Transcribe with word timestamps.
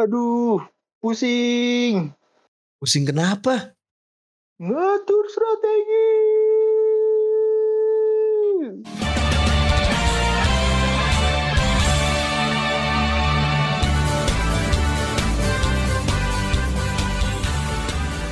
Aduh, 0.00 0.64
pusing. 1.04 2.16
Pusing 2.80 3.04
kenapa? 3.04 3.76
Ngatur 4.56 5.24
strategi. 5.28 6.08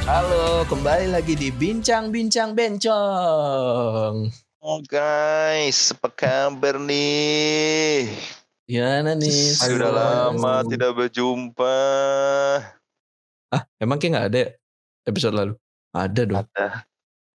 Halo, 0.08 0.64
kembali 0.72 1.12
lagi 1.12 1.36
di 1.36 1.52
Bincang-Bincang 1.52 2.56
Bencong. 2.56 4.32
Oh 4.64 4.80
guys, 4.88 5.92
apa 5.92 6.08
kabar 6.16 6.80
nih? 6.80 8.08
Gimana 8.68 9.16
nih? 9.16 9.56
Sudah 9.56 9.88
lama 9.88 10.60
tidak 10.68 10.92
berjumpa. 10.92 11.80
Ah, 13.48 13.64
emang 13.80 13.96
kayak 13.96 14.12
nggak 14.12 14.26
ada 14.28 14.38
ya 14.44 14.48
episode 15.08 15.32
lalu? 15.32 15.56
Ada 15.96 16.22
dong. 16.28 16.36
Ada. 16.44 16.84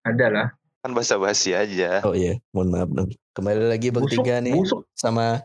Ada 0.06 0.26
lah. 0.30 0.48
Kan 0.86 0.94
basa-basi 0.94 1.58
aja. 1.58 2.06
Oh 2.06 2.14
iya, 2.14 2.38
mohon 2.54 2.70
maaf 2.70 2.90
dong. 2.94 3.10
Kembali 3.34 3.66
lagi 3.66 3.90
bertiga 3.90 4.46
nih 4.46 4.54
busuk. 4.54 4.86
sama 4.94 5.42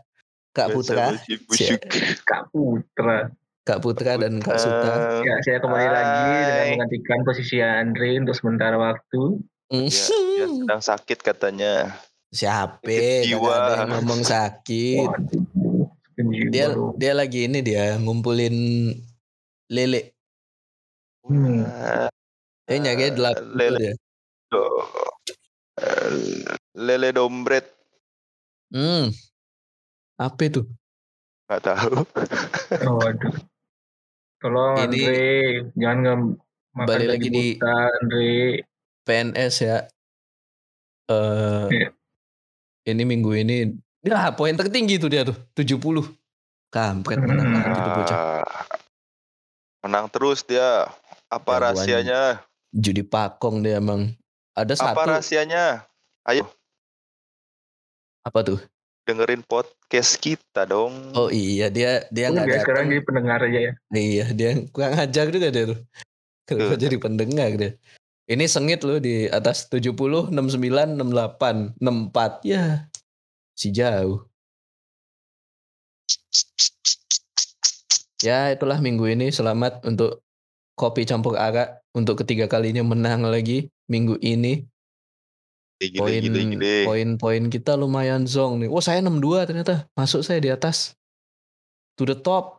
Kak 0.52 0.77
Putra, 0.77 1.16
busuk. 1.48 1.80
Kak 2.29 2.52
Putra. 2.52 3.32
Kak 3.65 3.80
Putra 3.80 4.20
dan 4.20 4.45
Kak 4.45 4.60
Suta. 4.60 5.24
Ya, 5.24 5.41
saya 5.41 5.57
kembali 5.65 5.88
Hai. 5.88 5.96
lagi 5.96 6.29
dengan 6.37 6.66
menggantikan 6.77 7.18
posisi 7.24 7.65
Andre 7.65 8.20
untuk 8.20 8.37
sementara 8.37 8.77
waktu. 8.77 9.41
Mm. 9.73 9.88
Ya, 9.88 10.05
dia 10.37 10.46
sedang 10.52 10.82
sakit 10.84 11.18
katanya. 11.24 11.96
Siapa? 12.29 12.84
Jiwa. 13.24 13.52
ada 13.57 13.73
yang 13.88 14.05
ngomong 14.05 14.20
sakit. 14.20 15.09
Waduh. 15.09 15.68
Jiwa 16.19 16.51
Dia 16.51 16.67
lu. 16.69 16.99
dia 16.99 17.15
lagi 17.15 17.47
ini 17.47 17.63
dia 17.63 17.95
ngumpulin 17.97 18.91
lele. 19.71 20.11
Hmm. 21.23 21.63
Ah, 21.63 22.11
Eh 22.66 22.77
nyari 22.77 23.15
delapan 23.15 23.45
lele. 23.55 23.79
dia. 23.79 23.93
Eh, 25.79 26.10
Lele 26.75 27.09
dombret. 27.13 27.66
Hmm. 28.69 29.15
Apa 30.16 30.43
itu? 30.45 30.66
Gak 31.47 31.63
tahu. 31.65 32.02
Oh, 32.85 32.99
waduh. 32.99 33.35
Tolong 34.38 34.75
Ini- 34.77 35.07
Andre, 35.07 35.23
jangan 35.75 35.99
nge 35.99 36.15
makan 36.73 36.87
Balik 36.87 37.09
lagi 37.09 37.29
di- 37.29 37.55
buta, 37.57 37.75
Andre. 37.95 38.29
PNS 39.03 39.55
ya. 39.60 39.77
Eh 41.09 41.66
Iya. 41.73 41.88
ini 42.87 43.03
minggu 43.03 43.32
ini 43.32 43.73
ya 44.02 44.30
poin 44.32 44.54
tertinggi 44.54 44.96
tuh 44.96 45.10
dia 45.10 45.23
tuh 45.27 45.37
70. 45.54 46.07
Kampret 46.68 47.16
menang 47.16 47.49
Hmm. 47.49 47.57
lagi 47.65 47.80
tuh 47.80 47.93
bocah. 47.96 48.18
Ah, 48.45 48.66
menang 49.82 50.07
terus 50.13 50.45
dia. 50.45 50.85
Apa 51.29 51.60
rahasianya? 51.65 52.45
Judi 52.73 53.01
pakong 53.01 53.65
dia 53.65 53.80
emang. 53.80 54.13
Ada 54.52 54.76
Apa 54.76 54.82
satu 54.93 55.09
rahasianya? 55.16 55.88
Ayo 56.29 56.45
apa 58.21 58.45
tuh? 58.45 58.60
dengerin 59.09 59.41
podcast 59.41 60.21
kita 60.21 60.69
dong. 60.69 61.16
Oh 61.16 61.32
iya 61.32 61.73
dia 61.73 62.04
dia 62.13 62.29
nggak 62.29 62.45
dia 62.45 62.60
sekarang 62.60 62.93
jadi 62.93 63.01
pendengar 63.01 63.41
aja 63.41 63.60
ya. 63.65 63.73
Iya 63.88 64.25
dia 64.37 64.50
kurang 64.69 65.00
ajar 65.00 65.32
juga 65.32 65.49
dia 65.49 65.65
tuh. 65.65 65.81
Kenapa 66.44 66.76
jadi 66.76 66.97
pendengar 67.00 67.49
dia? 67.56 67.72
Ini 68.28 68.44
sengit 68.44 68.84
loh 68.84 69.00
di 69.00 69.25
atas 69.32 69.65
70, 69.72 70.28
69, 70.28 71.00
68, 71.00 71.81
64. 71.81 72.44
Ya 72.44 72.84
si 73.59 73.75
jauh. 73.75 74.22
Ya 78.22 78.54
itulah 78.54 78.78
minggu 78.78 79.10
ini 79.10 79.34
selamat 79.34 79.82
untuk 79.82 80.22
kopi 80.78 81.03
campur 81.03 81.34
arak 81.34 81.82
untuk 81.94 82.22
ketiga 82.22 82.47
kalinya 82.47 82.86
menang 82.86 83.26
lagi 83.26 83.70
minggu 83.91 84.22
ini. 84.22 84.62
Poin 85.78 86.22
poin-poin 86.86 87.42
kita 87.50 87.78
lumayan 87.78 88.26
zong 88.26 88.62
nih. 88.62 88.70
Wah 88.70 88.82
saya 88.82 89.02
62 89.02 89.47
ternyata 89.47 89.86
masuk 89.94 90.26
saya 90.26 90.42
di 90.42 90.50
atas 90.50 90.94
to 91.98 92.06
the 92.06 92.18
top. 92.18 92.58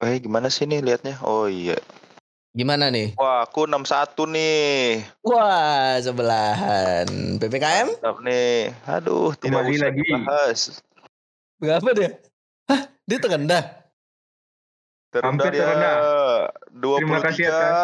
Eh 0.00 0.16
gimana 0.16 0.48
sih 0.48 0.64
nih 0.64 0.80
liatnya? 0.80 1.20
Oh 1.20 1.44
iya. 1.44 1.76
Gimana 2.50 2.90
nih? 2.90 3.14
Wah 3.14 3.46
aku 3.46 3.70
61 3.70 4.26
nih. 4.26 5.06
Wah 5.22 6.02
sebelahan 6.02 7.06
ppkm 7.38 7.86
Mantap 7.94 8.18
nih. 8.20 8.74
Aduh 8.84 9.30
tidak 9.38 9.62
Kembali 9.62 9.74
usah 9.78 9.86
lagi. 9.86 10.02
dibahas. 10.02 10.60
berapa 11.56 11.88
dia? 11.94 12.10
Hah 12.66 12.82
dia 13.06 13.18
terendah. 13.18 13.64
Terendah 15.10 15.30
Hampir 15.30 15.50
dia. 15.52 15.62
terendah. 15.62 15.96
23. 16.74 16.98
Terima 16.98 17.18
kasih 17.22 17.44
atas. 17.46 17.74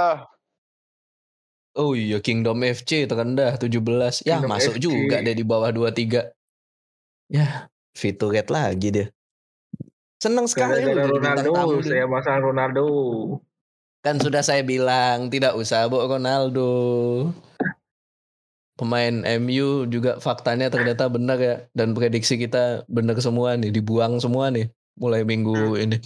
Oh 1.77 1.93
iya 1.93 2.19
Kingdom 2.19 2.59
FC 2.59 3.07
terendah 3.07 3.55
17. 3.55 3.71
Ya 4.27 4.41
Kingdom 4.41 4.51
masuk 4.51 4.75
FC. 4.75 4.83
juga 4.83 5.23
deh 5.23 5.37
di 5.37 5.45
bawah 5.47 5.71
23. 5.71 6.27
Ya 7.31 7.71
fitur 7.95 8.35
rate 8.35 8.51
lagi 8.51 8.89
dia. 8.91 9.07
Seneng 10.19 10.49
sekali 10.49 10.81
Gara-gara 10.81 11.07
Ronaldo, 11.39 11.53
dia. 11.79 11.87
saya 11.87 12.07
masang 12.09 12.41
Ronaldo. 12.43 12.87
Kan 14.07 14.23
sudah 14.23 14.39
saya 14.39 14.63
bilang 14.63 15.27
tidak 15.35 15.59
usah 15.59 15.91
bawa 15.91 16.15
Ronaldo. 16.15 16.71
Pemain 18.79 19.27
MU 19.43 19.91
juga 19.91 20.23
faktanya 20.23 20.71
ternyata 20.71 21.11
benar 21.11 21.43
ya 21.43 21.67
dan 21.75 21.91
prediksi 21.91 22.39
kita 22.39 22.87
benar 22.87 23.19
semua 23.19 23.59
nih 23.59 23.75
dibuang 23.75 24.23
semua 24.23 24.55
nih 24.55 24.71
mulai 24.95 25.27
minggu 25.27 25.75
ini. 25.83 25.99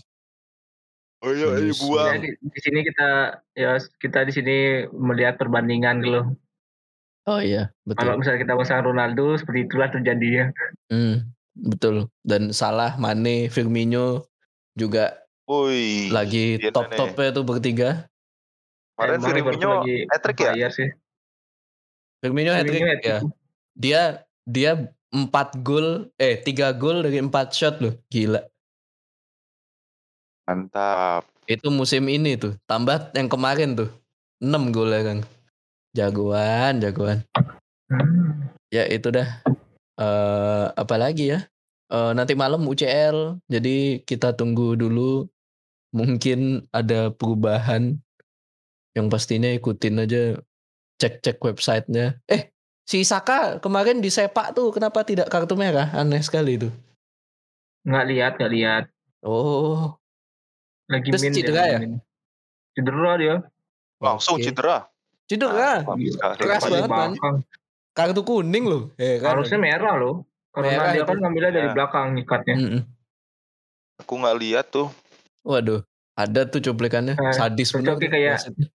Oh 1.20 1.28
iya, 1.28 1.52
iya. 1.60 1.68
Ya, 1.68 1.76
buang. 1.76 2.24
di, 2.24 2.30
di 2.40 2.58
sini 2.64 2.80
kita 2.88 3.08
ya 3.52 3.76
kita 4.00 4.24
di 4.24 4.32
sini 4.32 4.56
melihat 4.96 5.36
perbandingan 5.36 6.00
gitu 6.00 6.12
loh. 6.16 6.26
Oh 7.28 7.44
iya 7.44 7.68
betul. 7.84 8.00
Kalau 8.00 8.16
misalnya 8.16 8.40
kita 8.48 8.56
masang 8.56 8.80
Ronaldo 8.80 9.36
seperti 9.36 9.68
itulah 9.68 9.92
terjadinya. 9.92 10.48
Hmm, 10.88 11.28
betul. 11.52 12.08
Dan 12.24 12.56
Salah, 12.56 12.96
Mane, 12.96 13.52
Firmino 13.52 14.24
juga 14.72 15.19
Woi. 15.50 16.14
lagi 16.14 16.62
iya 16.62 16.70
top-topnya 16.70 17.34
tuh 17.34 17.42
bertiga. 17.42 18.06
Kemarin 18.94 19.18
Emang 19.18 19.34
Firmino 19.34 19.70
hat-trick 20.14 20.38
ya? 20.38 20.54
bayar 20.54 20.70
sih. 20.70 20.88
Firmino 22.22 22.54
hat 22.54 22.70
Firmino 22.70 22.86
ya. 22.86 22.94
hat-trick. 22.94 23.34
Dia 23.74 24.02
dia 24.46 24.70
4 25.10 25.66
gol 25.66 26.06
eh 26.22 26.38
3 26.38 26.70
gol 26.78 27.02
dari 27.02 27.18
4 27.18 27.34
shot 27.50 27.82
loh. 27.82 27.98
Gila. 28.06 28.46
Mantap. 30.46 31.26
Itu 31.50 31.74
musim 31.74 32.06
ini 32.06 32.38
tuh. 32.38 32.54
Tambah 32.70 33.10
yang 33.18 33.26
kemarin 33.26 33.74
tuh. 33.74 33.90
6 34.38 34.70
gol 34.70 34.94
ya 34.94 35.02
kan. 35.02 35.18
Jagoan, 35.98 36.78
jagoan. 36.78 37.26
Hmm. 37.90 38.54
Ya 38.70 38.86
itu 38.86 39.10
dah. 39.10 39.26
Eh 39.98 40.66
apa 40.78 40.94
lagi 40.94 41.34
ya? 41.34 41.42
Eh 41.90 42.12
nanti 42.14 42.38
malam 42.38 42.62
UCL. 42.70 43.42
Jadi 43.50 44.06
kita 44.06 44.30
tunggu 44.38 44.78
dulu. 44.78 45.26
Mungkin 45.90 46.70
ada 46.70 47.10
perubahan. 47.10 47.98
Yang 48.94 49.06
pastinya 49.10 49.50
ikutin 49.50 50.02
aja. 50.02 50.22
Cek-cek 51.00 51.40
websitenya. 51.40 52.20
Eh 52.28 52.52
si 52.84 53.00
Saka 53.06 53.56
kemarin 53.58 54.04
di 54.04 54.12
sepak 54.12 54.52
tuh. 54.52 54.68
Kenapa 54.70 55.00
tidak 55.02 55.32
kartu 55.32 55.56
merah? 55.56 55.88
Aneh 55.96 56.20
sekali 56.20 56.60
tuh. 56.60 56.72
Nggak 57.88 58.06
lihat, 58.12 58.32
nggak 58.36 58.52
lihat. 58.52 58.84
Oh. 59.24 59.96
Lagi 60.90 61.08
Terus 61.08 61.22
min 61.24 61.32
cedera 61.32 61.64
ya? 61.64 61.78
min. 61.80 61.96
Cedera 62.76 63.12
dia. 63.16 63.36
Langsung 64.02 64.36
Oke. 64.36 64.44
cedera. 64.44 64.90
Cedera. 65.24 65.80
Sekali. 65.86 66.38
Keras 66.42 66.62
banget, 66.66 66.90
belakang. 66.90 67.36
Kartu 67.94 68.22
kuning 68.26 68.64
loh. 68.68 68.82
Eh, 68.98 69.22
kan? 69.22 69.38
Harusnya 69.38 69.58
merah 69.62 69.94
loh. 69.96 70.26
Karena 70.50 70.70
Merah 70.74 70.90
dia 70.90 71.02
itu. 71.02 71.08
kan 71.08 71.16
ngambilnya 71.22 71.52
dari 71.54 71.68
Ya. 71.70 71.74
belakang 71.78 72.06
nyikatnya. 72.18 72.54
Mm-mm. 72.58 72.82
Aku 74.02 74.12
nggak 74.18 74.36
lihat 74.42 74.66
tuh. 74.74 74.90
Waduh. 75.44 75.80
Ada 76.18 76.44
tuh 76.46 76.60
cuplikannya. 76.60 77.16
Eh, 77.16 77.32
Sadis 77.32 77.72
tuh 77.72 77.80
kayak- 77.80 78.36
wasitnya. 78.36 78.68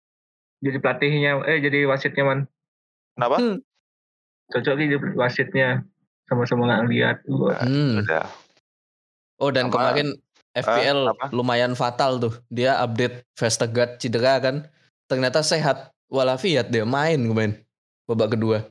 Jadi 0.65 0.77
pelatihnya, 0.81 1.31
eh 1.45 1.59
jadi 1.61 1.85
wasitnya 1.85 2.25
man. 2.25 2.41
Kenapa? 3.13 3.37
Hmm. 3.37 3.57
Cocok 4.49 4.75
jadi 4.81 4.97
wasitnya. 5.13 5.69
Sama-sama 6.25 6.65
nggak 6.65 6.81
ngeliat. 6.89 7.17
Wah. 7.29 7.61
Hmm. 7.61 8.01
Udah. 8.01 8.25
Oh 9.37 9.53
dan 9.53 9.69
Sama- 9.69 9.75
kemarin 9.93 10.09
FPL 10.55 10.99
apa? 11.13 11.25
lumayan 11.35 11.77
fatal 11.77 12.17
tuh. 12.17 12.35
Dia 12.49 12.81
update 12.81 13.29
Vestergaard 13.37 14.01
cedera 14.01 14.41
kan. 14.41 14.65
Ternyata 15.05 15.45
sehat 15.45 15.93
walafiat 16.09 16.73
dia 16.73 16.89
main 16.89 17.21
kemarin. 17.21 17.61
Babak 18.09 18.39
kedua. 18.39 18.65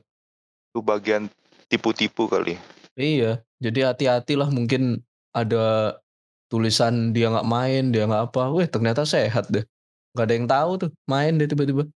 Itu 0.72 0.82
bagian 0.82 1.30
tipu-tipu 1.70 2.26
kali. 2.26 2.58
Iya. 2.98 3.38
Jadi 3.62 3.86
hati-hatilah 3.86 4.50
mungkin 4.50 4.98
ada 5.30 5.94
tulisan 6.54 7.10
dia 7.10 7.26
nggak 7.34 7.50
main, 7.50 7.90
dia 7.90 8.06
nggak 8.06 8.30
apa. 8.30 8.54
Wih 8.54 8.70
ternyata 8.70 9.02
sehat 9.02 9.50
deh. 9.50 9.66
Gak 10.14 10.30
ada 10.30 10.34
yang 10.38 10.46
tahu 10.46 10.70
tuh 10.86 10.90
main 11.10 11.34
dia 11.34 11.50
tiba-tiba. 11.50 11.90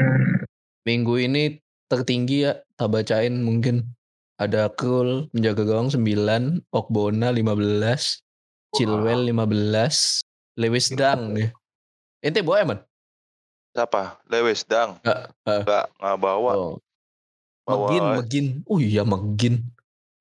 Hmm. 0.00 0.48
Minggu 0.88 1.20
ini 1.20 1.60
tertinggi 1.92 2.48
ya, 2.48 2.64
tak 2.80 2.96
bacain 2.96 3.44
mungkin. 3.44 3.92
Ada 4.40 4.72
Krul 4.72 5.30
menjaga 5.30 5.62
gawang 5.62 5.92
9, 5.92 6.64
Okbona 6.72 7.30
15, 7.30 8.24
Chilwell 8.74 9.30
15, 9.30 10.24
Lewis 10.58 10.90
Dang 10.96 11.36
nih. 11.36 11.52
Ente 12.24 12.40
bawa 12.40 12.56
emang? 12.64 12.80
Siapa? 13.76 14.18
Lewis 14.26 14.64
Dang. 14.66 14.98
Enggak. 15.04 15.30
Enggak, 15.46 15.86
enggak 16.00 16.18
bawa. 16.18 16.52
Oh. 16.56 16.76
Bawa 17.64 17.86
Megin, 17.92 18.04
Megin. 18.10 18.46
Oh 18.66 18.80
iya 18.80 19.04
Megin. 19.04 19.60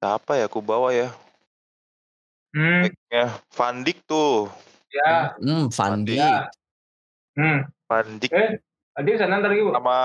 siapa 0.03 0.35
ya 0.35 0.51
aku 0.51 0.59
bawa 0.59 0.91
ya? 0.91 1.15
Hmm, 2.53 2.85
Backnya 2.85 3.23
Van 3.51 3.75
Dijk 3.81 3.97
tuh. 4.05 4.45
ya. 4.89 5.33
Hmm, 5.37 5.67
Van 5.67 5.89
Mandi. 5.91 6.13
Dijk. 6.15 6.43
Hmm. 7.33 7.59
Van 7.83 8.07
Dijk 8.17 8.31
Eh, 8.31 8.51
Adi 8.93 9.17
sana 9.17 9.41
ntar 9.41 9.49
lagi, 9.49 9.65
Bu. 9.65 9.73
sama 9.73 9.97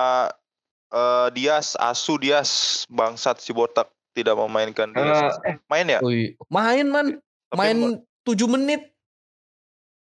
eh, 0.88 1.28
Dias, 1.30 1.76
Asu 1.76 2.16
Dias, 2.16 2.50
bangsat 2.88 3.36
si 3.36 3.52
botak 3.52 3.86
tidak 4.12 4.32
memainkan 4.34 4.88
Dias. 4.90 5.36
Eh, 5.44 5.60
Main 5.68 5.86
ya? 5.86 6.00
Wih, 6.00 6.32
main 6.48 6.88
man, 6.88 7.20
Tapi 7.46 7.54
main 7.54 7.76
emang 7.76 7.94
7 8.24 8.48
menit. 8.48 8.82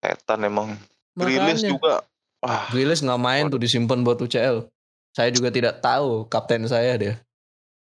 setan 0.01 0.41
emang. 0.43 0.81
Makanya. 1.13 1.61
juga. 1.61 2.01
Wah, 2.41 2.65
Grilis 2.73 3.05
nggak 3.05 3.21
main 3.21 3.45
tuh 3.47 3.61
disimpan 3.61 4.01
buat 4.01 4.17
UCL. 4.17 4.65
Saya 5.13 5.29
juga 5.29 5.53
tidak 5.53 5.85
tahu 5.85 6.25
kapten 6.25 6.65
saya 6.65 6.97
dia. 6.97 7.21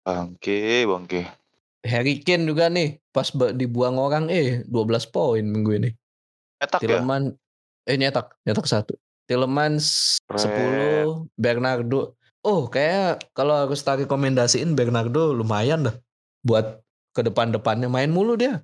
bangke, 0.03 0.83
bangke. 0.83 1.31
Harry 1.83 2.23
Kane 2.23 2.47
juga 2.47 2.71
nih 2.71 2.97
pas 3.11 3.27
dibuang 3.53 3.99
orang 3.99 4.31
eh 4.31 4.63
12 4.71 5.07
poin 5.11 5.43
minggu 5.43 5.71
ini. 5.83 5.89
Etak 6.63 6.79
ya? 6.79 6.97
Tilleman 6.97 7.35
eh 7.83 7.97
nyetak, 7.99 8.39
nyetak 8.47 8.63
satu. 8.65 8.95
Tillemans 9.27 10.17
Keren. 10.27 11.27
10, 11.31 11.35
Bernardo. 11.35 12.15
Oh, 12.43 12.67
kayak 12.67 13.23
kalau 13.31 13.55
harus 13.55 13.79
tak 13.83 14.03
rekomendasiin 14.03 14.75
Bernardo 14.75 15.31
lumayan 15.31 15.87
dah 15.87 15.95
buat 16.43 16.83
ke 17.15 17.23
depan-depannya 17.23 17.87
main 17.87 18.11
mulu 18.11 18.35
dia. 18.35 18.59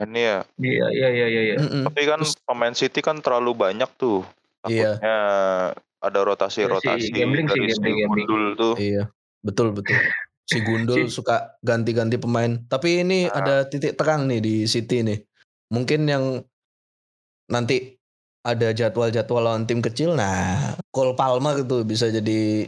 Ini 0.00 0.20
ya. 0.20 0.38
Iya, 0.56 0.86
iya, 0.94 1.08
iya, 1.10 1.26
iya. 1.28 1.42
iya. 1.52 1.56
Mm-mm. 1.60 1.84
Tapi 1.88 2.00
kan 2.08 2.20
Terus- 2.24 2.40
pemain 2.44 2.72
City 2.76 3.00
kan 3.04 3.20
terlalu 3.20 3.52
banyak 3.52 3.90
tuh. 4.00 4.24
Iya. 4.64 4.96
Takutnya 4.96 5.16
ada 5.98 6.20
rotasi-rotasi 6.22 6.88
Iya 6.88 7.04
sih, 7.10 7.12
gambling 7.12 7.46
sih, 7.50 7.58
dari 7.58 7.68
si 7.68 7.80
gambling, 7.80 7.98
gambling. 8.06 8.56
Tuh. 8.56 8.74
Iya, 8.78 9.02
betul 9.42 9.74
betul. 9.74 9.98
Si 10.48 10.64
Gundul 10.64 11.06
Si- 11.06 11.20
suka 11.20 11.60
ganti-ganti 11.60 12.16
pemain. 12.16 12.56
Tapi 12.64 13.04
ini 13.04 13.28
Nah. 13.28 13.36
ada 13.36 13.54
titik 13.68 13.94
terang 13.94 14.24
nih 14.24 14.40
di 14.40 14.54
City 14.64 15.04
nih. 15.04 15.20
Mungkin 15.68 16.08
yang 16.08 16.24
nanti 17.52 18.00
ada 18.40 18.72
jadwal-jadwal 18.72 19.44
lawan 19.44 19.68
tim 19.68 19.84
kecil. 19.84 20.16
Nah, 20.16 20.72
Cole 20.88 21.12
Palmer 21.12 21.60
tuh 21.68 21.84
bisa 21.84 22.08
jadi 22.08 22.64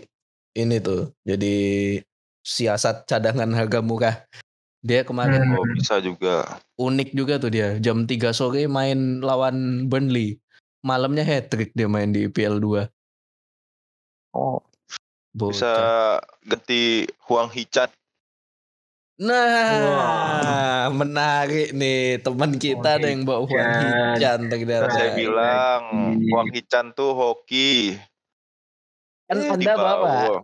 ini 0.52 0.76
tuh. 0.78 1.08
Jadi 1.24 1.96
siasat 2.44 3.08
cadangan 3.08 3.48
harga 3.56 3.80
murah. 3.80 4.28
Dia 4.80 5.04
kemarin 5.04 5.44
Hmm. 5.44 5.56
Oh, 5.56 5.64
bisa 5.72 6.00
juga. 6.00 6.60
unik 6.76 7.12
juga 7.12 7.36
tuh 7.36 7.52
dia. 7.52 7.76
Jam 7.80 8.04
3 8.04 8.32
sore 8.32 8.68
main 8.68 9.20
lawan 9.20 9.88
Burnley. 9.88 10.36
Malamnya 10.80 11.24
hat 11.24 11.48
trick 11.48 11.72
dia 11.72 11.88
main 11.88 12.12
di 12.12 12.28
IPL 12.28 12.56
2. 12.60 12.88
Oh, 15.38 15.54
bisa 15.54 15.70
Bocah. 15.70 16.18
ganti 16.42 17.06
Huang 17.30 17.50
Hichan. 17.54 17.86
Nah, 19.20 20.88
menarik 20.90 21.76
nih 21.76 22.18
teman 22.18 22.56
kita 22.58 22.98
ada 22.98 23.06
yang 23.06 23.22
bawa 23.22 23.46
Huang 23.46 23.70
Hichan. 23.78 24.40
Ternyata. 24.50 24.90
Saya 24.90 25.14
Baik, 25.14 25.18
bilang 25.22 25.82
baik. 26.18 26.26
Huang 26.34 26.48
Hichan 26.50 26.86
tuh 26.98 27.10
hoki. 27.14 27.94
Kan 29.30 29.38
Eh, 29.38 29.54
Anda 29.54 29.74
bawa. 29.78 30.42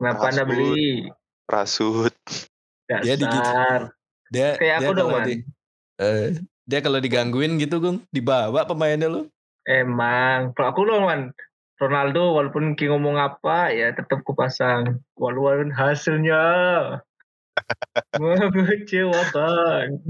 Kenapa 0.00 0.24
Anda 0.32 0.44
beli? 0.48 1.12
Rasut. 1.44 2.16
Dia 2.88 3.12
digigit. 3.18 3.44
Dasar. 3.44 3.92
Dia 4.32 4.56
Kayak 4.56 4.78
dia 4.80 4.88
aku 4.88 4.92
dong, 4.96 5.10
Man. 5.12 5.26
di, 5.28 5.34
eh, 6.00 6.26
dia 6.66 6.78
kalau 6.82 6.98
digangguin 6.98 7.60
gitu, 7.60 7.78
Gung, 7.78 7.98
dibawa 8.08 8.64
pemainnya 8.64 9.06
lu. 9.06 9.28
Emang. 9.68 10.50
Kalau 10.56 10.68
aku 10.72 10.82
dong, 10.88 11.04
Man. 11.04 11.20
Ronaldo 11.76 12.32
walaupun 12.32 12.72
Ki 12.72 12.88
ngomong 12.88 13.20
apa 13.20 13.68
ya 13.72 13.92
tetap 13.92 14.24
kupasang. 14.24 15.04
Walaupun 15.16 15.72
hasilnya 15.72 16.42
mengecewakan. 18.20 20.00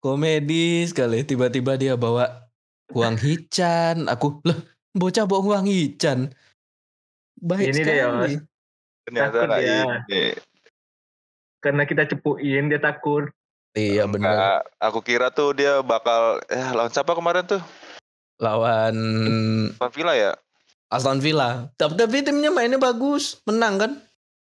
Komedi 0.00 0.86
sekali 0.86 1.26
tiba-tiba 1.26 1.76
dia 1.76 1.98
bawa 1.98 2.48
Huang 2.94 3.18
Hichan. 3.18 4.06
Aku, 4.06 4.40
loh, 4.46 4.58
bocah 4.94 5.26
bawa 5.26 5.42
Huang 5.42 5.66
Hichan. 5.66 6.30
Baik 7.40 7.74
Ini 7.74 7.80
deh, 7.84 7.96
ya, 7.96 8.06
sekali. 8.08 8.34
Ternyata 9.04 9.38
Takut 9.44 9.50
dia. 9.58 9.78
ini. 10.08 10.22
Karena 11.60 11.82
kita 11.84 12.02
cepuin 12.08 12.72
dia 12.72 12.80
takut. 12.80 13.28
Iya 13.76 14.08
benar. 14.10 14.64
Aku 14.82 15.04
kira 15.04 15.30
tuh 15.30 15.54
dia 15.54 15.78
bakal 15.84 16.42
eh 16.50 16.68
lawan 16.74 16.90
siapa 16.90 17.14
kemarin 17.14 17.46
tuh? 17.46 17.62
Lawan 18.40 18.96
Villa 19.92 20.14
ya? 20.16 20.32
Aston 20.90 21.22
Villa. 21.22 21.70
Tapi, 21.78 21.94
tapi 21.94 22.20
timnya 22.20 22.50
mainnya 22.50 22.76
bagus, 22.76 23.38
menang 23.46 23.78
kan? 23.78 23.92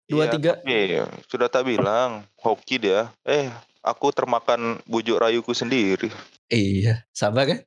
Dua 0.07 0.29
Iya, 0.29 0.33
tiga. 0.37 0.53
tapi 0.61 1.03
sudah 1.27 1.49
tak 1.51 1.67
bilang 1.67 2.23
hoki 2.39 2.79
dia. 2.79 3.11
Eh, 3.27 3.51
aku 3.83 4.13
termakan 4.15 4.79
bujuk 4.87 5.19
rayuku 5.19 5.51
sendiri. 5.51 6.13
Iya, 6.47 7.03
sabar 7.11 7.49
ya. 7.49 7.59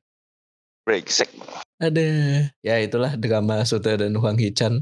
Brengsek. 0.86 1.28
Ada. 1.76 2.08
Ya 2.64 2.80
itulah 2.80 3.12
drama 3.18 3.60
Suta 3.68 3.92
dan 3.92 4.16
Huang 4.16 4.40
Hichan. 4.40 4.80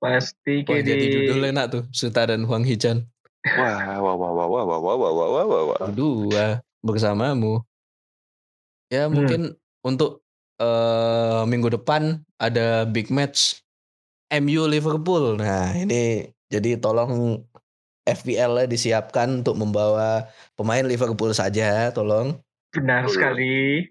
Pasti 0.00 0.64
Wah, 0.64 0.76
kayak 0.76 0.84
jadi 0.86 1.04
di 1.04 1.12
judulnya 1.12 1.48
enak 1.52 1.66
tuh, 1.68 1.82
Suta 1.92 2.24
dan 2.24 2.48
Huang 2.48 2.64
Hichan. 2.64 3.04
Wah, 3.46 4.00
wah, 4.00 4.14
wah, 4.16 4.32
wah, 4.32 4.46
wah, 4.48 4.64
wah, 4.64 4.78
wah, 4.80 4.96
wah, 4.96 5.12
wah, 5.12 5.44
wah, 5.44 5.62
wah. 5.74 5.78
Dua 5.92 6.62
bersamamu. 6.80 7.60
Ya 8.88 9.10
Hmm. 9.10 9.18
mungkin 9.18 9.40
untuk 9.82 10.22
eh, 10.56 11.42
minggu 11.44 11.68
depan 11.68 12.24
ada 12.36 12.84
big 12.84 13.08
match 13.08 13.60
MU 14.28 14.64
Liverpool. 14.64 15.36
Nah 15.36 15.72
ini 15.72 16.28
jadi 16.46 16.76
tolong 16.76 17.42
FPL 18.02 18.52
-nya 18.56 18.66
disiapkan 18.66 19.42
untuk 19.42 19.58
membawa 19.58 20.24
pemain 20.54 20.82
Liverpool 20.82 21.32
saja, 21.32 21.90
tolong. 21.90 22.38
benar 22.70 23.08
sekali. 23.08 23.88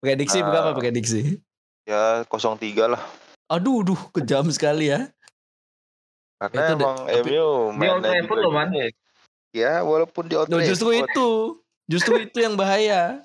Prediksi 0.00 0.40
Ah. 0.40 0.48
berapa 0.48 0.70
prediksi? 0.72 1.36
Ya 1.84 2.24
03 2.24 2.88
lah. 2.88 3.02
Aduh, 3.46 3.84
duh, 3.84 4.00
kejam 4.10 4.48
sekali 4.48 4.88
ya. 4.88 5.12
Karena 6.40 6.56
Itu 6.56 6.72
de- 6.72 6.82
emang 6.82 6.96
tapi- 6.98 7.20
MU 7.22 7.30
Di 7.30 7.38
Old 7.38 7.76
mainnya 7.76 8.10
Trafford 8.16 8.40
loh, 8.40 8.52
Man. 8.52 8.68
Ya, 9.52 9.80
walaupun 9.80 10.24
di 10.26 10.34
Old 10.36 10.48
Loh, 10.48 10.60
justru 10.60 10.88
Trafford. 10.90 11.10
itu, 11.12 11.28
justru 11.86 12.14
itu 12.18 12.38
yang 12.38 12.56
bahaya. 12.56 13.24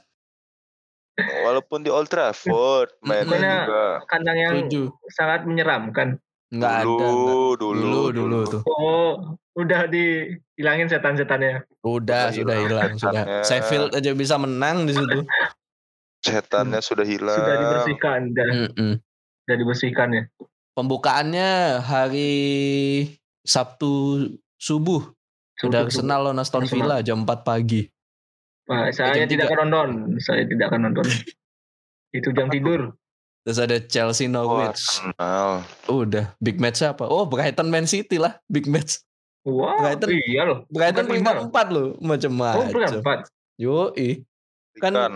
Walaupun 1.19 1.83
di 1.83 1.91
Old 1.91 2.07
Trafford 2.07 2.95
mainnya 3.03 3.27
Bukannya 3.27 3.55
juga. 3.67 3.85
Kandang 4.07 4.37
yang 4.39 4.53
Setuju. 4.63 4.81
sangat 5.11 5.41
menyeramkan. 5.43 6.07
Nggak 6.51 6.71
ada. 6.71 6.85
Dulu, 6.87 7.55
dulu, 7.59 7.79
Dulu, 7.79 8.01
dulu 8.11 8.39
tuh. 8.47 8.61
Oh, 8.67 9.35
udah 9.55 9.87
dihilangin 9.87 10.87
setan-setannya. 10.87 11.67
Udah, 11.83 12.31
Sudah 12.31 12.35
sudah 12.35 12.55
hilang 12.55 12.91
hilang, 12.91 12.91
sudah. 12.99 13.23
Sheffield 13.43 13.91
aja 13.95 14.11
bisa 14.15 14.35
menang 14.39 14.87
di 14.87 14.93
situ. 14.95 15.19
Setannya 16.23 16.79
sudah 16.79 17.05
hilang. 17.07 17.35
Sudah 17.35 17.55
dibersihkan, 17.59 18.19
sudah, 18.31 18.45
Mm-mm. 18.47 18.93
sudah 19.43 19.57
dibersihkan 19.59 20.07
ya. 20.15 20.23
Pembukaannya 20.71 21.49
hari 21.83 22.31
Sabtu 23.43 24.23
subuh. 24.55 25.11
Udah 25.61 25.85
Arsenal 25.85 26.31
lawan 26.31 26.39
Aston. 26.41 26.65
Villa 26.65 27.03
jam 27.03 27.21
4 27.27 27.43
pagi. 27.43 27.90
Wah, 28.71 28.87
saya 28.89 29.11
jam 29.13 29.27
tidak 29.27 29.45
tiga. 29.45 29.45
akan 29.51 29.67
nonton. 29.67 29.89
Saya 30.17 30.43
tidak 30.47 30.65
akan 30.71 30.79
nonton. 30.87 31.05
Itu 32.17 32.31
jam 32.31 32.47
tidur. 32.47 32.95
Terus 33.41 33.57
ada 33.57 33.77
Chelsea 33.81 34.25
Oh, 34.25 34.31
Norwich. 34.31 34.79
Arsenal. 34.79 35.49
Udah, 35.87 36.25
big 36.37 36.55
match 36.57 36.79
apa? 36.81 37.03
Oh, 37.03 37.25
Brighton 37.25 37.67
Man 37.67 37.83
City 37.83 38.15
lah, 38.15 38.39
big 38.45 38.63
match. 38.65 39.01
Wah, 39.41 39.81
Brighton- 39.81 40.13
iya 40.13 40.45
loh. 40.45 40.69
Brighton 40.69 41.03
peringkat. 41.03 41.35
4 41.49 41.67
loh, 41.67 41.87
Oh, 41.91 42.05
macam-macam. 42.05 42.69
berempat. 42.69 43.19
Yo, 43.57 43.89
Kan- 44.77 44.93
Ikan. 44.93 45.13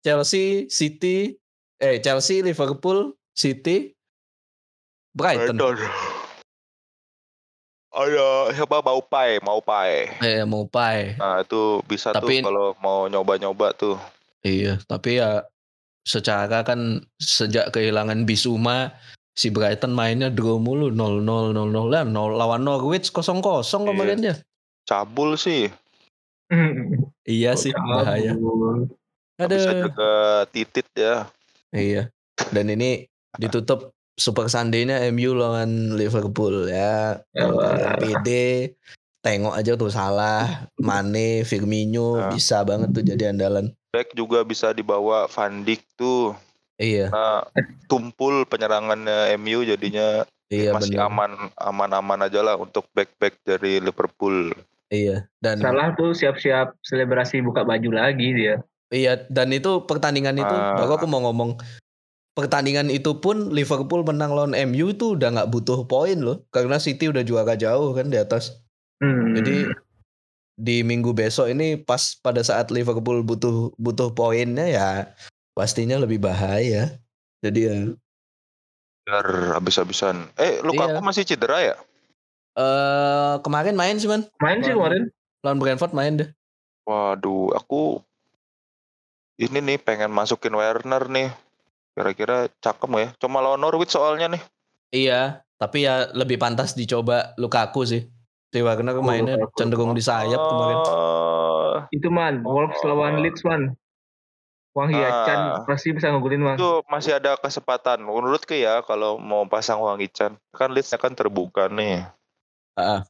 Chelsea, 0.00 0.66
City, 0.66 1.38
eh 1.78 2.00
Chelsea, 2.00 2.42
Liverpool, 2.42 3.14
City, 3.30 3.94
Brighton. 5.14 5.54
Brighton. 5.54 6.19
Ada 7.90 8.54
siapa 8.54 8.78
mau 8.80 9.02
pai, 9.02 9.42
mau 9.42 9.58
pai. 9.58 10.06
Eh 10.22 10.46
mau 10.46 10.62
pai. 10.62 11.18
Nah 11.18 11.42
itu 11.42 11.82
bisa 11.90 12.14
Tapi- 12.14 12.38
tuh 12.38 12.46
kalau 12.46 12.68
mau 12.78 13.10
nyoba-nyoba 13.10 13.74
tuh. 13.74 13.98
Iya, 14.40 14.78
tapi 14.86 15.18
ya 15.18 15.44
secara 16.06 16.62
kan 16.62 17.02
sejak 17.18 17.74
kehilangan 17.74 18.24
Bisuma 18.24 18.94
si 19.34 19.50
Brighton 19.50 19.92
mainnya 19.92 20.30
draw 20.30 20.56
mulu 20.56 20.88
0-0 20.88 21.52
0-0 21.52 21.90
lah 21.90 22.06
0 22.06 22.38
lawan 22.38 22.62
Norwich 22.62 23.10
0-0 23.10 23.84
kemarin 23.84 24.22
dia. 24.22 24.34
Cabul 24.86 25.34
sih. 25.34 25.66
Iya 27.30 27.54
sih, 27.54 27.70
bahaya. 27.70 28.34
Nggak 29.38 29.48
Bisa 29.54 29.70
Aduh. 29.70 29.82
juga 29.86 30.12
titit 30.50 30.86
ya. 30.98 31.30
Iya. 31.70 32.10
Dan 32.50 32.74
ini 32.74 33.06
ditutup 33.38 33.94
Super 34.20 34.46
Sunday-nya 34.46 35.00
MU 35.08 35.32
lawan 35.32 35.96
Liverpool 35.96 36.68
ya. 36.68 37.16
Ya, 37.32 37.46
pede 37.96 38.76
tengok 39.20 39.52
aja 39.54 39.72
tuh 39.74 39.88
salah, 39.88 40.68
Mane, 40.76 41.40
Firmino 41.42 42.16
Nah. 42.18 42.28
bisa 42.30 42.60
banget 42.60 42.92
tuh 42.92 43.00
jadi 43.02 43.32
andalan. 43.32 43.72
Back 43.90 44.12
juga 44.12 44.44
bisa 44.44 44.70
dibawa 44.70 45.24
Van 45.26 45.60
Dijk 45.60 45.80
tuh. 45.94 46.36
Iya, 46.76 47.08
Nah, 47.08 47.44
tumpul 47.86 48.44
penyerangannya 48.44 49.36
MU 49.36 49.60
jadinya 49.62 50.24
iya 50.48 50.72
masih 50.72 50.96
benar. 50.96 51.08
aman 51.08 51.32
aman-aman 51.54 52.20
aja 52.22 52.40
lah 52.40 52.56
untuk 52.56 52.88
back-back 52.90 53.40
dari 53.42 53.76
Liverpool. 53.78 54.52
Iya, 54.88 55.28
dan 55.38 55.60
Salah 55.60 55.92
tuh 55.92 56.12
siap-siap 56.12 56.76
selebrasi 56.82 57.40
buka 57.40 57.62
baju 57.62 57.88
lagi 57.94 58.32
dia. 58.32 58.60
iya 58.90 59.14
dan 59.28 59.48
itu 59.50 59.84
pertandingan 59.84 60.34
itu 60.34 60.50
Ah. 60.50 60.74
baru 60.74 60.96
aku 60.96 61.06
mau 61.06 61.22
ngomong 61.22 61.54
pertandingan 62.34 62.88
itu 62.88 63.18
pun 63.18 63.50
Liverpool 63.50 64.06
menang 64.06 64.32
lawan 64.32 64.54
MU 64.54 64.94
tuh 64.94 65.18
udah 65.18 65.28
nggak 65.34 65.50
butuh 65.50 65.84
poin 65.84 66.18
loh 66.18 66.42
karena 66.54 66.78
City 66.78 67.10
udah 67.10 67.26
juara 67.26 67.54
jauh 67.58 67.92
kan 67.92 68.08
di 68.08 68.16
atas. 68.16 68.62
Hmm. 69.02 69.34
Jadi 69.36 69.72
di 70.60 70.84
minggu 70.84 71.16
besok 71.16 71.48
ini 71.48 71.80
pas 71.80 72.16
pada 72.20 72.44
saat 72.44 72.68
Liverpool 72.68 73.24
butuh 73.24 73.72
butuh 73.80 74.12
poinnya 74.12 74.68
ya 74.68 74.88
pastinya 75.56 75.96
lebih 76.00 76.20
bahaya. 76.20 76.96
Jadi 77.40 77.60
ya 77.66 77.78
Biar 79.00 79.56
habis-habisan. 79.56 80.28
Eh, 80.36 80.60
Lukaku 80.60 81.00
Iya. 81.00 81.04
masih 81.04 81.24
cedera 81.26 81.58
ya? 81.60 81.76
eh 82.60 83.34
kemarin 83.46 83.78
main 83.78 83.96
sih 83.96 84.10
man 84.10 84.26
main 84.42 84.58
sih 84.60 84.74
kemarin. 84.74 85.08
lawan 85.40 85.58
Brentford 85.62 85.94
main 85.96 86.18
deh. 86.20 86.28
Waduh, 86.84 87.54
aku 87.56 88.02
ini 89.40 89.62
nih 89.64 89.78
pengen 89.80 90.12
masukin 90.12 90.52
Werner 90.52 91.08
nih. 91.08 91.30
Kira-kira 91.94 92.48
cakep 92.60 92.90
ya? 92.96 93.08
Cuma 93.18 93.42
lawan 93.42 93.60
Norwich 93.60 93.92
soalnya 93.92 94.30
nih. 94.30 94.42
Iya, 94.90 95.20
tapi 95.54 95.86
ya 95.86 96.10
lebih 96.10 96.38
pantas 96.38 96.74
dicoba 96.74 97.34
Lukaku 97.36 97.86
sih. 97.86 98.02
Si 98.50 98.58
Wagner 98.58 98.98
mainnya 98.98 99.38
Lukaku. 99.38 99.56
cenderung 99.58 99.92
di 99.94 100.02
sayap 100.02 100.40
kemarin. 100.40 100.78
Oh, 100.82 101.76
Itu 101.94 102.10
man, 102.10 102.42
Wolves 102.42 102.82
lawan 102.82 103.22
Leeds 103.22 103.46
man. 103.46 103.74
Wang 104.70 104.90
Ah. 104.90 105.02
Hiyachan 105.02 105.38
pasti 105.66 105.90
bisa 105.90 106.10
ngegulin 106.10 106.42
man. 106.42 106.54
itu 106.54 106.82
masih 106.86 107.18
ada 107.18 107.34
kesempatan. 107.34 108.02
Menurutku 108.02 108.54
ya 108.54 108.82
kalau 108.86 109.18
mau 109.18 109.42
pasang 109.46 109.82
Wang 109.82 109.98
Hichan. 109.98 110.38
Kan 110.54 110.70
listnya 110.70 110.98
kan 110.98 111.10
terbuka 111.14 111.66
nih. 111.66 112.06
Ah, 112.74 113.02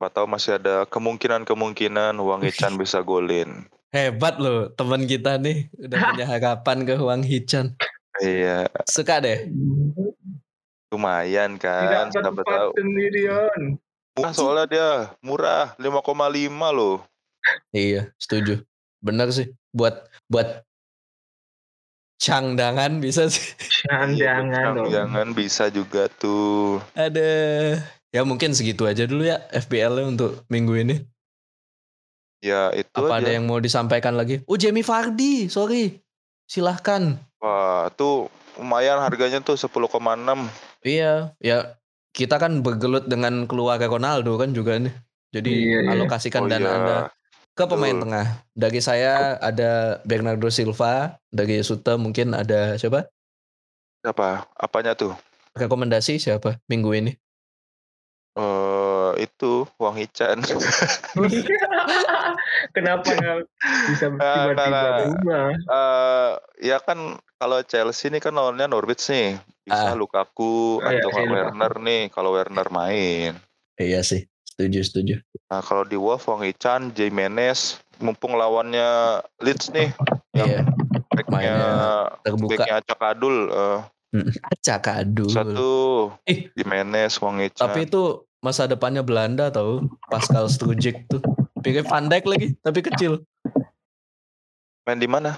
Siapa 0.00 0.16
tahu 0.16 0.32
masih 0.32 0.56
ada 0.56 0.88
kemungkinan-kemungkinan 0.88 2.16
Wang 2.16 2.40
Hichan 2.40 2.72
bisa 2.80 3.04
golin. 3.04 3.68
hebat 3.92 4.40
loh 4.40 4.72
teman 4.72 5.04
kita 5.04 5.36
nih 5.36 5.68
udah 5.76 5.98
punya 6.08 6.24
harapan 6.24 6.88
ke 6.88 6.96
Wang 6.96 7.20
Hichan. 7.20 7.76
Iya, 8.16 8.64
Suka 8.88 9.20
deh. 9.20 9.52
lumayan 10.88 11.60
Tidak 11.60 11.68
kan. 11.92 12.08
Siapa 12.08 12.32
tempat 12.32 12.44
tahu. 12.48 12.70
sendirian. 12.80 13.60
Murah 14.16 14.32
soalnya 14.32 14.64
dia, 14.64 14.90
murah 15.20 15.76
5,5 15.76 15.92
loh. 16.72 17.04
Iya, 17.76 18.08
setuju. 18.16 18.64
Bener 19.04 19.28
sih. 19.28 19.52
Buat 19.68 20.08
buat 20.32 20.64
cangdangan 22.16 23.04
bisa 23.04 23.28
sih. 23.28 23.52
Jangan 23.84 24.08
Iya, 24.16 24.32
dong. 24.72 24.88
jangan 24.88 25.28
bisa 25.36 25.68
juga 25.68 26.08
tuh. 26.08 26.80
Ada 26.96 27.76
ya 28.10 28.22
mungkin 28.26 28.54
segitu 28.54 28.86
aja 28.86 29.06
dulu 29.06 29.26
ya 29.26 29.42
FBL 29.50 29.94
-nya 29.98 30.06
untuk 30.10 30.30
minggu 30.50 30.74
ini. 30.78 30.96
Ya 32.40 32.72
itu 32.72 32.88
Apa 32.96 33.20
aja. 33.20 33.28
ada 33.28 33.30
yang 33.36 33.44
mau 33.44 33.60
disampaikan 33.60 34.16
lagi? 34.16 34.40
Oh 34.48 34.56
Jamie 34.56 34.84
Vardy, 34.86 35.46
sorry. 35.52 36.00
Silahkan. 36.48 37.20
Wah, 37.40 37.92
tuh 37.94 38.32
lumayan 38.56 38.98
harganya 39.00 39.44
tuh 39.44 39.56
10,6. 39.60 40.48
Iya, 40.82 41.36
ya 41.38 41.76
kita 42.16 42.40
kan 42.40 42.64
bergelut 42.64 43.06
dengan 43.06 43.44
keluarga 43.44 43.86
Ronaldo 43.86 44.34
kan 44.40 44.50
juga 44.56 44.80
nih. 44.80 44.92
Jadi 45.30 45.52
Iya, 45.52 45.78
iya. 45.86 45.90
alokasikan 45.94 46.44
Oh 46.44 46.50
dana 46.50 46.64
iya. 46.64 46.74
Anda 46.74 46.96
ke 47.54 47.64
pemain 47.68 47.92
betul. 47.92 48.02
tengah. 48.08 48.26
Dari 48.56 48.80
saya 48.80 49.36
ada 49.38 50.00
Bernardo 50.08 50.48
Silva, 50.48 51.20
dari 51.28 51.60
Sute 51.60 51.94
mungkin 52.00 52.32
ada 52.34 52.74
siapa? 52.80 53.06
Siapa? 54.00 54.48
Apanya 54.56 54.96
tuh? 54.96 55.12
Rekomendasi 55.54 56.16
siapa 56.16 56.56
minggu 56.66 56.90
ini? 56.96 57.12
Eh 58.40 59.10
itu 59.20 59.68
Wang 59.76 59.94
Hichan. 59.94 60.40
Kenapa 62.74 63.06
nggak 63.06 63.36
bisa 63.86 64.04
Nggak, 64.08 64.34
tiba-tiba 64.34 64.70
nggak. 64.70 64.96
berubah? 64.96 65.46
Eh 65.52 66.30
ya 66.64 66.76
kan 66.80 66.98
kalau 67.36 67.58
Chelsea 67.62 68.08
nih 68.08 68.18
kan 68.18 68.32
lawannya 68.32 68.66
Norwich 68.66 69.06
nih. 69.08 69.36
Bisa 69.60 69.92
Ah. 69.92 69.94
Lukaku 69.94 70.78
Oh, 70.78 70.82
iya, 70.82 70.98
atau 70.98 71.08
Lukaku. 71.12 71.30
Werner 71.30 71.72
nih 71.78 72.00
kalau 72.08 72.30
Werner 72.32 72.66
main. 72.70 73.32
Iya 73.76 74.00
sih, 74.00 74.26
setuju 74.42 74.80
setuju. 74.82 75.14
Nah 75.46 75.60
kalau 75.60 75.84
di 75.84 75.94
Wolf 75.94 76.24
Wang 76.24 76.40
Hichan, 76.40 76.90
Jimenez, 76.90 77.78
mumpung 77.98 78.34
lawannya 78.34 79.20
Leeds 79.38 79.70
nih, 79.70 79.92
yang 80.32 80.48
Iya, 80.48 80.60
backnya 81.10 81.28
mainnya 81.28 81.68
terbuka. 82.20 82.50
backnya 82.56 82.74
Acak 82.78 83.00
Adul, 83.02 83.36
eh, 83.48 83.80
Acak 84.50 84.82
adul. 84.90 85.30
satu 85.30 85.70
Ih. 86.26 86.50
Jimenez, 86.52 87.14
Wang 87.18 87.38
Hichan. 87.38 87.62
Tapi 87.62 87.84
itu 87.84 88.26
masa 88.40 88.64
depannya 88.64 89.04
Belanda 89.04 89.52
tahu 89.52 89.84
Pascal 90.08 90.48
Strujic 90.48 91.06
tuh. 91.06 91.20
Pikir 91.60 91.84
Van 91.84 92.08
Dijk 92.08 92.24
lagi, 92.24 92.56
tapi 92.60 92.80
kecil. 92.80 93.20
main 94.80 94.96
di 94.96 95.06
mana? 95.06 95.36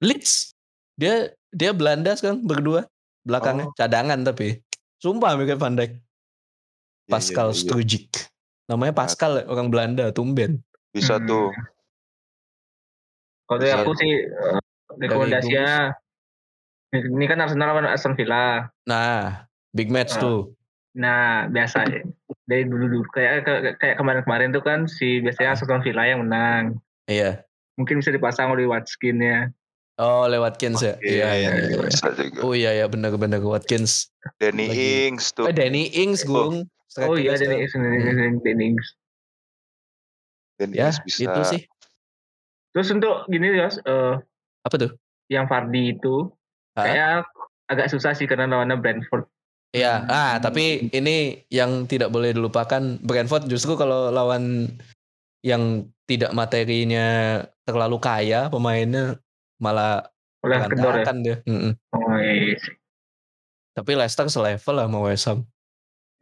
Leeds. 0.00 0.56
Dia 0.96 1.28
dia 1.48 1.70
Belanda 1.70 2.16
sekarang 2.16 2.42
berdua. 2.42 2.88
Belakangnya 3.22 3.68
Oh. 3.68 3.74
cadangan 3.76 4.18
tapi. 4.24 4.58
Sumpah 4.98 5.36
mikir 5.36 5.54
Van 5.54 5.76
Dijk. 5.76 5.92
Iya, 5.92 6.00
Pascal 7.06 7.48
iya, 7.48 7.52
iya, 7.52 7.54
iya. 7.54 7.62
Strujic. 7.62 8.06
Namanya 8.66 8.94
Pascal 8.96 9.44
orang 9.44 9.68
Belanda, 9.68 10.08
tumben. 10.10 10.64
Bisa 10.90 11.20
Hmm. 11.20 11.28
tuh. 11.28 11.46
Kalau 13.44 13.58
dari 13.60 13.72
aku 13.76 13.92
sih 13.94 14.12
eh, 14.24 14.58
rekomendasinya 14.96 15.92
ini 16.92 17.24
kan 17.28 17.38
Arsenal 17.38 17.76
lawan 17.76 17.86
Aston 17.86 18.16
Villa. 18.16 18.72
Nah, 18.88 19.44
big 19.70 19.92
match 19.92 20.16
Ah. 20.16 20.20
tuh. 20.20 20.40
Nah, 20.92 21.46
biasa 21.48 21.88
ya. 21.88 22.00
Dari 22.42 22.66
dulu 22.66 22.84
dulu 22.90 23.04
kayak 23.14 23.46
kayak- 23.78 23.96
kemarin-kemarin 23.98 24.50
tuh 24.50 24.62
kan 24.66 24.90
si 24.90 25.22
biasanya 25.22 25.54
Aston 25.54 25.82
Villa 25.82 26.02
yang 26.04 26.26
menang. 26.26 26.82
Iya. 27.06 27.46
Mungkin 27.78 28.02
bisa 28.02 28.10
dipasang 28.10 28.50
oleh 28.50 28.66
Watkins-nya. 28.66 29.54
Oh, 30.00 30.24
lewat 30.26 30.56
Watkins 30.58 30.80
ya. 30.82 30.96
Iya, 30.98 31.28
iya, 31.36 31.50
iya. 31.68 31.76
Bisa 31.84 32.10
juga. 32.16 32.40
Oh 32.42 32.56
iya 32.56 32.72
ya 32.74 32.86
benar-benar 32.88 33.38
Watkins. 33.44 34.08
Danny 34.40 34.66
Lagi. 34.66 35.12
Ings 35.12 35.30
tuh. 35.30 35.46
Eh 35.46 35.54
Danny 35.54 35.92
Ings, 35.92 36.24
Gung. 36.24 36.66
Oh 36.98 37.14
iya, 37.14 37.36
sekarang. 37.36 37.60
Ings, 37.62 37.72
Denny 38.42 38.64
Ings. 38.74 38.86
Danny 40.58 40.74
Ya, 40.74 40.90
Ings 40.90 40.98
bisa. 41.04 41.22
itu 41.28 41.40
sih. 41.46 41.62
Terus 42.72 42.88
untuk 42.90 43.28
gini 43.28 43.52
Yos, 43.52 43.78
eh, 43.84 44.14
Apa 44.64 44.76
tuh? 44.80 44.90
yang 45.28 45.44
Fardi 45.44 45.92
itu 45.92 46.28
Hah? 46.74 46.84
kayak 46.84 47.08
agak 47.68 47.86
susah 47.92 48.16
sih 48.16 48.24
karena 48.24 48.48
lawannya 48.48 48.80
Brentford. 48.80 49.28
Iya, 49.72 50.04
ah 50.04 50.36
tapi 50.36 50.92
ini 50.92 51.48
yang 51.48 51.88
tidak 51.88 52.12
boleh 52.12 52.36
dilupakan 52.36 53.00
Brentford 53.00 53.48
justru 53.48 53.72
kalau 53.72 54.12
lawan 54.12 54.68
yang 55.40 55.88
tidak 56.04 56.36
materinya 56.36 57.40
terlalu 57.64 57.96
kaya 57.96 58.52
pemainnya 58.52 59.16
malah 59.56 60.12
kendor 60.44 61.00
ya. 61.00 61.12
dia. 61.24 61.36
Mm-mm. 61.48 61.72
Oh 61.96 62.16
iya. 62.20 62.52
sih. 62.60 62.74
Tapi 63.72 63.96
Leicester 63.96 64.28
selevel 64.28 64.74
lah 64.76 64.86
sama 64.92 64.98
West 65.08 65.24
Ham. 65.32 65.48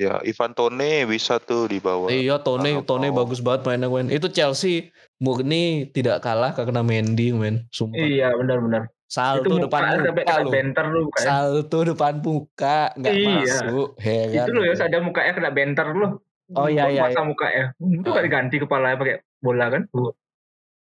Ya, 0.00 0.16
Ivan 0.24 0.54
Tone 0.56 1.04
bisa 1.10 1.36
tuh 1.42 1.68
dibawa. 1.68 2.08
Iya, 2.08 2.40
Tone 2.40 2.80
kalau 2.80 2.86
Tone 2.86 3.12
mau. 3.12 3.26
bagus 3.26 3.42
banget 3.42 3.68
mainnya 3.68 3.90
men. 3.90 4.08
Itu 4.08 4.32
Chelsea 4.32 4.94
murni 5.20 5.90
tidak 5.92 6.24
kalah 6.24 6.54
karena 6.56 6.80
Mendy 6.80 7.36
men. 7.36 7.66
Sumpah. 7.68 7.98
Iya 7.98 8.32
benar-benar. 8.32 8.88
Itu 9.10 9.18
Salto 9.18 9.50
muka 9.50 9.66
depan 9.66 9.82
muka 10.06 10.34
lu. 10.38 10.50
benter 10.54 10.84
lu 10.86 11.02
kayak. 11.10 11.26
Salto 11.26 11.78
depan 11.82 12.14
muka 12.22 12.76
nggak 12.94 13.10
Iya. 13.10 13.26
masuk. 13.42 13.88
Heran. 13.98 14.46
Itu 14.46 14.50
loh 14.54 14.62
ya 14.62 14.74
ada 14.78 14.98
mukanya 15.02 15.32
kena 15.34 15.50
benter 15.50 15.86
loh. 15.90 16.12
Oh, 16.50 16.66
iya, 16.66 16.86
iya, 16.86 17.02
Masa 17.02 17.26
mukanya. 17.26 17.74
Itu 17.74 18.06
kan 18.06 18.22
diganti 18.22 18.56
kepalanya 18.58 18.94
pakai 18.94 19.16
bola 19.38 19.66
kan. 19.66 19.82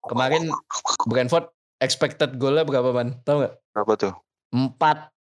Kemarin 0.02 0.50
Brentford 1.06 1.46
expected 1.78 2.34
golnya 2.34 2.66
berapa 2.66 2.90
man? 2.90 3.18
Tahu 3.22 3.46
nggak? 3.46 3.54
Berapa 3.70 3.92
tuh? 3.94 4.12
Empat 4.50 5.14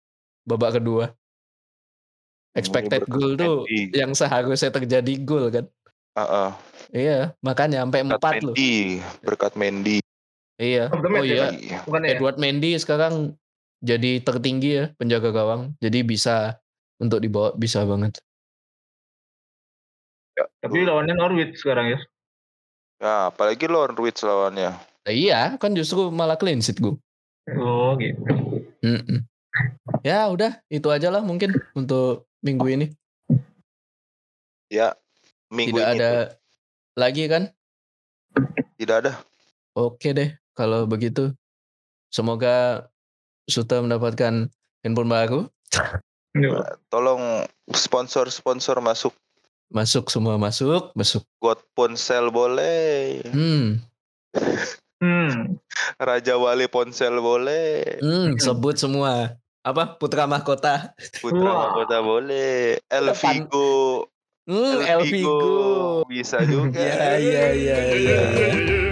babak 0.44 0.80
kedua. 0.80 1.12
Expected 2.56 3.04
goal 3.04 3.34
tuh 3.34 3.66
Mendy. 3.66 3.92
yang 3.92 4.16
seharusnya 4.16 4.72
terjadi 4.72 5.12
gol 5.20 5.52
kan. 5.52 5.68
Heeh. 6.14 6.50
Iya, 6.94 7.18
makanya 7.42 7.82
sampai 7.82 8.00
empat 8.00 8.32
loh. 8.40 8.54
Mendy, 8.54 9.02
berkat 9.20 9.52
Mendy. 9.60 9.98
Iya. 10.54 10.90
Oh 10.94 11.02
match 11.02 11.26
ya, 11.26 11.34
iya, 11.34 11.48
Iya. 11.50 11.78
Bukan 11.82 12.00
ya? 12.06 12.10
Edward 12.14 12.36
Mendy 12.38 12.78
sekarang 12.78 13.34
jadi 13.82 14.22
tertinggi 14.22 14.70
ya 14.70 14.84
penjaga 14.94 15.34
gawang. 15.34 15.74
Jadi 15.82 16.06
bisa 16.06 16.58
untuk 17.02 17.18
dibawa 17.18 17.52
bisa 17.58 17.82
banget. 17.82 18.22
Ya, 20.34 20.44
Tapi 20.62 20.82
lawannya 20.86 21.14
Norwich 21.14 21.58
sekarang 21.58 21.94
ya. 21.94 21.98
Ya, 23.02 23.14
apalagi 23.30 23.66
Norwich 23.66 24.22
lawannya. 24.22 24.74
Nah, 25.04 25.12
iya, 25.12 25.54
kan 25.60 25.76
justru 25.76 26.08
malah 26.08 26.38
clean 26.40 26.64
sheet 26.64 26.80
gue. 26.80 26.96
Oh 27.60 27.92
gitu. 28.00 28.24
Mm-mm. 28.80 29.20
Ya 30.00 30.26
udah, 30.32 30.58
itu 30.72 30.88
aja 30.88 31.12
lah 31.12 31.20
mungkin 31.20 31.54
untuk 31.76 32.26
minggu 32.40 32.66
ini. 32.72 32.86
Ya, 34.72 34.96
minggu 35.52 35.76
Tidak 35.76 35.92
ini 35.92 36.00
ada 36.00 36.10
tuh. 36.10 36.26
lagi 36.96 37.24
kan? 37.28 37.42
Tidak 38.80 38.96
ada. 39.04 39.12
Oke 39.76 40.16
deh, 40.16 40.34
kalau 40.54 40.86
begitu. 40.88 41.34
Semoga 42.08 42.86
Suta 43.44 43.76
mendapatkan 43.84 44.48
handphone 44.80 45.10
baru. 45.12 45.40
Iya. 46.32 46.80
Tolong 46.88 47.44
sponsor-sponsor 47.68 48.80
masuk. 48.80 49.12
Masuk 49.68 50.08
semua 50.08 50.40
masuk, 50.40 50.96
masuk. 50.96 51.22
God 51.44 51.60
ponsel 51.76 52.32
boleh. 52.32 53.20
Hmm, 53.28 53.84
Hmm. 55.04 55.60
Raja 56.00 56.40
Wali 56.40 56.64
ponsel 56.70 57.20
boleh. 57.20 58.00
hmm, 58.00 58.40
sebut 58.40 58.80
semua. 58.80 59.36
Apa? 59.60 59.96
Putra 60.00 60.24
mahkota. 60.24 60.96
Putra 61.20 61.44
Wah. 61.44 61.56
Mahkota 61.68 62.00
boleh. 62.00 62.80
Elvigo. 62.88 64.08
Hmm, 64.48 64.80
Elvigo. 64.80 66.04
Bisa 66.08 66.40
juga. 66.48 66.80
Iya, 66.80 67.20
iya, 67.20 67.44
iya. 67.52 67.78
iya. 67.92 68.83